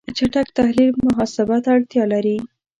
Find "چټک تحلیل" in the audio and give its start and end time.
0.17-0.93